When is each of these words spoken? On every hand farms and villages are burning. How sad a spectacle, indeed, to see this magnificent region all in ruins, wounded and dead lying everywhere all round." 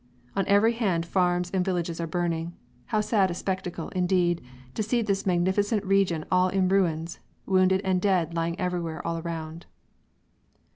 On 0.35 0.47
every 0.47 0.73
hand 0.73 1.05
farms 1.05 1.51
and 1.51 1.63
villages 1.63 2.01
are 2.01 2.07
burning. 2.07 2.55
How 2.87 3.01
sad 3.01 3.29
a 3.29 3.35
spectacle, 3.35 3.89
indeed, 3.89 4.41
to 4.73 4.81
see 4.81 5.03
this 5.03 5.27
magnificent 5.27 5.85
region 5.85 6.25
all 6.31 6.49
in 6.49 6.69
ruins, 6.69 7.19
wounded 7.45 7.81
and 7.83 8.01
dead 8.01 8.33
lying 8.33 8.59
everywhere 8.59 9.05
all 9.05 9.21
round." 9.21 9.67